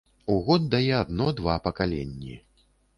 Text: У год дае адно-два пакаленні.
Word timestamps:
У 0.35 0.37
год 0.47 0.65
дае 0.75 0.89
адно-два 1.03 1.61
пакаленні. 1.69 2.45